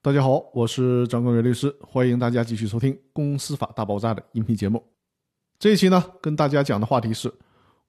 [0.00, 4.80] 大家好，我是张光元律师，欢迎大家继续收听《公司法大爆炸》的音频节目。
[5.58, 7.34] 这一期呢，跟大家讲的话题是：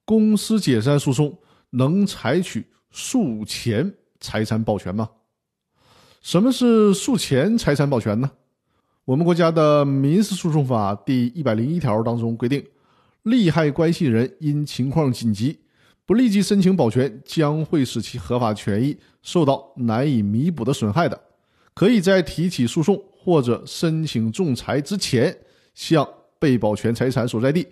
[0.05, 1.37] 公司解散诉讼
[1.69, 5.07] 能采取诉前财产保全吗？
[6.19, 8.31] 什么是诉前财产保全呢？
[9.05, 12.65] 我们国家的民事诉讼法第一百零一条当中规定，
[13.21, 15.59] 利害关系人因情况紧急，
[16.07, 21.21] 不立即申请保全，将会使其合法权益受到难以弥补的损害的。
[21.79, 25.33] 可以在提起诉讼或者申请仲裁之前，
[25.73, 26.05] 向
[26.37, 27.65] 被保全财产所在地、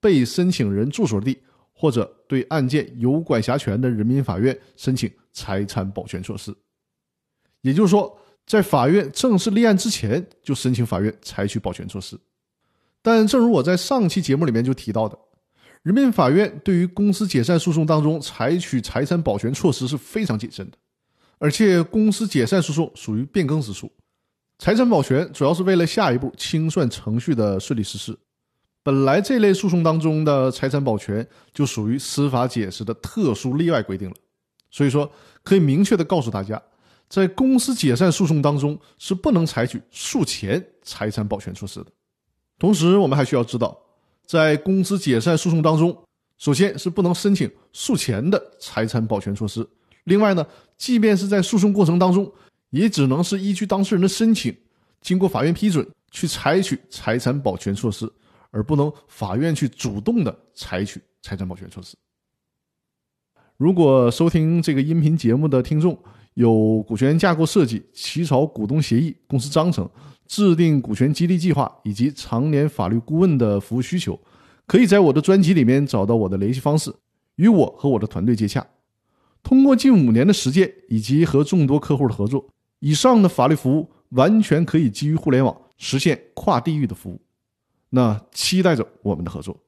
[0.00, 1.38] 被申请人住所地
[1.74, 6.56] 或者对案件有管辖权的人民法院申请财产保全措施。
[7.60, 12.18] 也就是说，在法院正式立案之前，就申请法院采取保全措施。
[13.02, 15.18] 但正如我在上期节目里面就提到的，
[15.82, 20.78] 人民法院对于公司解散诉讼当中采取财产保全措施是非常谨慎的。
[21.40, 23.90] 而且，公司解散诉讼属于变更之诉，
[24.58, 28.14] 财产保全主要是为了下一步清算程序的顺利实施。
[28.82, 34.14] 本来这类诉讼当中的财产保全就属于司法解释的特殊例外规定了，
[34.70, 35.10] 所以说
[35.42, 36.62] 可以明确的告诉大家，
[37.08, 41.86] 在公司解散诉讼当中是不能采取诉前财产保全措施的。
[42.58, 43.74] 同时，我们还需要知道，
[44.26, 45.96] 在公司解散诉讼当中，
[46.36, 49.66] 首先是不能申请诉前的财产保全措施。
[50.04, 52.30] 另外呢，即便是在诉讼过程当中，
[52.70, 54.54] 也只能是依据当事人的申请，
[55.00, 58.10] 经过法院批准去采取财产保全措施，
[58.50, 61.96] 而不能法院去主动的采取财产保全措施。
[63.56, 65.96] 如果收听这个音频节目的听众
[66.32, 69.86] 有股权架构设计、起草股东协议、公司章程、
[70.26, 74.18] 制定股权激励计划以及常年法律顾问的服务需求，
[74.66, 76.90] 可以在我的专辑里面找到我的联系方式，
[77.36, 78.66] 与我和我的团队接洽。
[79.42, 87.20] 通过近五年的实践以及和众多客户的合作，以上的法律服务完全可以基于互联网实现跨地域的服务。
[87.88, 89.58] 那期待着我们的合作。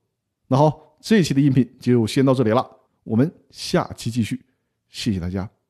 [0.47, 2.65] 那好，这期的音频就先到这里了，
[3.03, 4.41] 我们下期继续，
[4.89, 5.62] 谢谢大家。